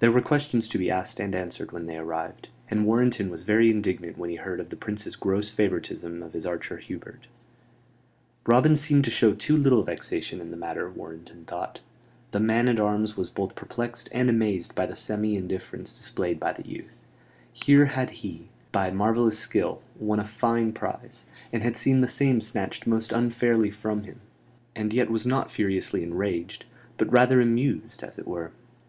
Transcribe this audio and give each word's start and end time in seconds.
There 0.00 0.10
were 0.10 0.20
questions 0.20 0.66
to 0.66 0.78
be 0.78 0.90
asked 0.90 1.20
and 1.20 1.32
answered 1.32 1.70
when 1.70 1.86
they 1.86 1.96
arrived; 1.96 2.48
and 2.72 2.84
Warrenton 2.84 3.30
was 3.30 3.44
very 3.44 3.70
indignant 3.70 4.18
when 4.18 4.28
he 4.28 4.34
heard 4.34 4.58
of 4.58 4.68
the 4.70 4.74
Prince's 4.76 5.14
gross 5.14 5.48
favoritism 5.48 6.24
of 6.24 6.32
his 6.32 6.44
archer 6.44 6.78
Hubert. 6.78 7.28
Robin 8.48 8.74
seemed 8.74 9.04
to 9.04 9.12
show 9.12 9.32
too 9.32 9.56
little 9.56 9.84
vexation 9.84 10.40
in 10.40 10.50
the 10.50 10.56
matter, 10.56 10.90
Warrenton 10.90 11.44
thought. 11.44 11.78
The 12.32 12.40
man 12.40 12.66
at 12.68 12.80
arms 12.80 13.16
was 13.16 13.30
both 13.30 13.54
perplexed 13.54 14.08
and 14.10 14.28
amazed 14.28 14.74
by 14.74 14.86
the 14.86 14.96
semi 14.96 15.36
indifference 15.36 15.92
displayed 15.92 16.40
by 16.40 16.52
the 16.52 16.66
youth: 16.66 17.02
here 17.52 17.84
had 17.84 18.10
he, 18.10 18.48
by 18.72 18.90
marvellous 18.90 19.38
skill, 19.38 19.82
won 20.00 20.18
a 20.18 20.24
fine 20.24 20.72
prize, 20.72 21.26
and 21.52 21.62
had 21.62 21.76
seen 21.76 22.00
the 22.00 22.08
same 22.08 22.40
snatched 22.40 22.88
most 22.88 23.12
unfairly 23.12 23.70
from 23.70 24.02
him, 24.02 24.20
and 24.74 24.92
yet 24.92 25.12
was 25.12 25.24
not 25.24 25.52
furiously 25.52 26.02
enraged; 26.02 26.64
but 26.98 27.12
rather 27.12 27.40
amused, 27.40 28.02
as 28.02 28.18
it 28.18 28.26
were. 28.26 28.50